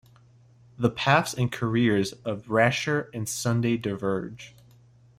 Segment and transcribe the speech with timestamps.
[0.79, 4.55] The paths and careers of Brashear and Sunday diverge.